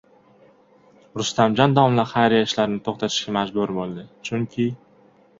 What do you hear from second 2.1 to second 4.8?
xayriya ishlarini to‘xtatishga majbur bo‘ldi, chunki...